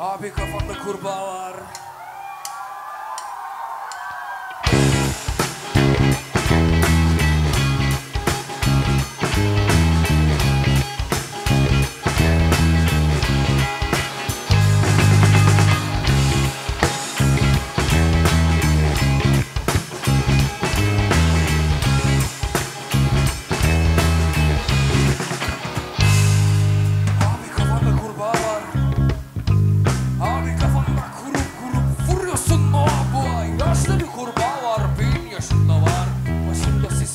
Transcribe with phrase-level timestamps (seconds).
[0.00, 1.56] Abi kafanda kurbağa var.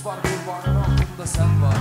[0.05, 1.77] Sis var, kurbağanın altında sen var.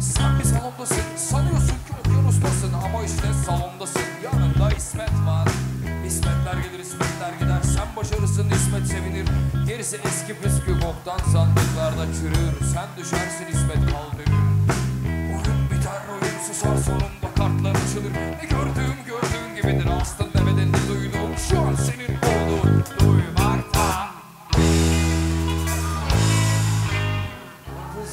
[0.00, 2.72] Sen bir salondasın, sanıyorsun ki okyanustasın.
[2.72, 5.48] Ama işte salondasın, yanında İsmet var.
[6.06, 7.62] İsmetler gelir, İsmetler gider.
[7.62, 9.28] Sen başarısın, İsmet sevinir.
[9.66, 12.72] Gerisi eski püskü boktan sandıklarda çürür.
[12.74, 14.32] Sen düşersin, İsmet kaldırır.
[15.06, 18.61] Oyun biter oyun susar sonunda kartlar açılır Ne gördüğüm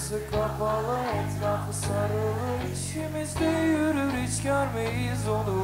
[0.09, 2.33] Kapısı kapalı etrafı sarılı
[2.73, 5.63] İçimizde yürür hiç görmeyiz onu.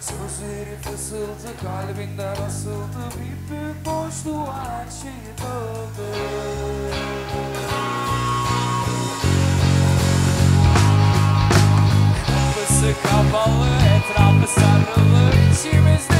[0.00, 3.02] Sözleri fısıldı kalbinden asıldı.
[3.16, 6.18] Bir büyük boşluğa her şey dağıldı.
[12.26, 16.15] Kapısı kapalı, etrafı sarılı İçimizde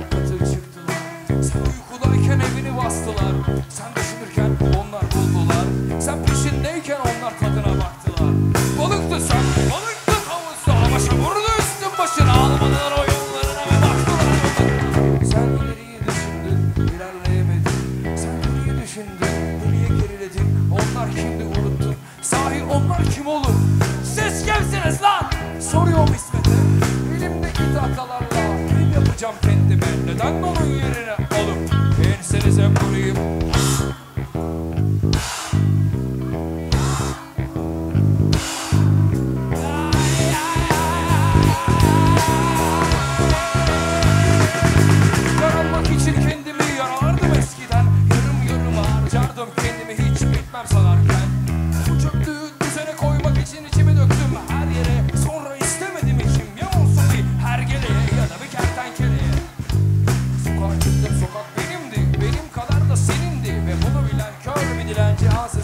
[0.00, 3.34] kaçıncı kaçak katı çıktılar Sen uykudayken evini bastılar.
[3.68, 4.50] Sen düşünürken
[4.80, 5.66] onlar buldular.
[6.00, 8.32] Sen peşindeyken onlar tadına baktılar.
[8.78, 10.72] Balıktı sen balıktın havuzda.
[10.86, 12.32] Ama vurdu üstün başına.
[12.32, 14.26] Almadılar oyunlarına ve baktılar.
[15.32, 18.16] Sen ileriyi düşündün ilerleyemedin.
[18.16, 19.32] Sen geriyi düşündün
[19.62, 20.70] nereye geriledin.
[20.72, 21.94] Onlar kimdi unuttun?
[22.22, 23.54] Sahi onlar kim olur?
[24.04, 25.30] Siz kimsiniz lan!
[25.60, 26.50] Soruyorum İsmet'e.
[27.16, 28.29] Elimdeki tahtalarla
[29.20, 30.06] Jump in the bed.
[30.06, 30.14] The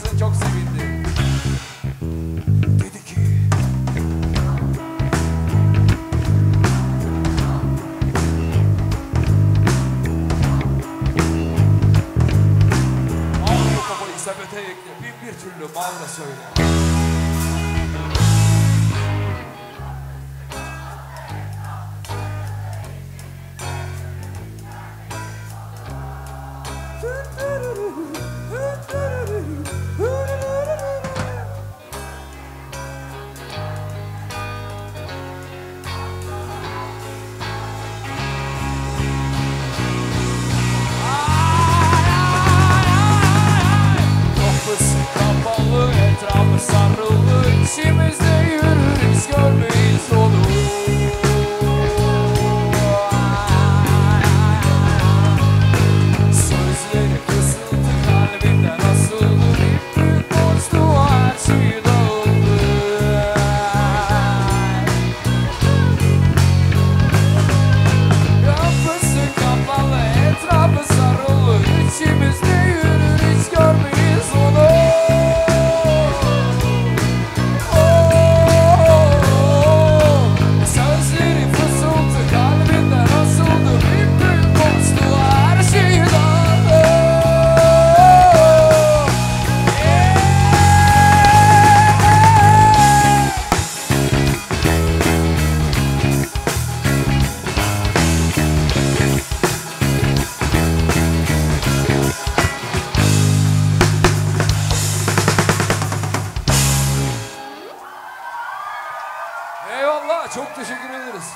[0.07, 1.07] ansızın çok sevindi.
[2.81, 3.21] Dedi ki
[13.43, 14.73] Al bu kafayı sepete ekle.
[15.03, 16.66] Bir, bir türlü bağla söyle
[110.35, 111.35] çok teşekkür ederiz.